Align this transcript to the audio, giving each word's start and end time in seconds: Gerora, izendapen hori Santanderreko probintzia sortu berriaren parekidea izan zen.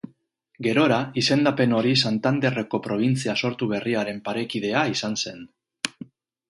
Gerora, 0.67 0.95
izendapen 1.21 1.75
hori 1.81 1.91
Santanderreko 2.07 2.81
probintzia 2.89 3.39
sortu 3.45 3.69
berriaren 3.75 4.27
parekidea 4.31 4.87
izan 4.97 5.21
zen. 5.27 5.51